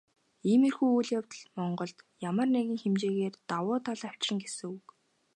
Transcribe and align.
Иймэрхүү 0.49 0.89
үйл 0.97 1.09
явдал 1.19 1.43
Монголд 1.57 1.97
ямар 2.29 2.47
нэгэн 2.53 2.77
хэмжээгээр 2.81 3.35
давуу 3.49 3.77
тал 3.85 4.01
авчирна 4.09 4.41
гэсэн 4.43 4.67
үг. 4.75 4.85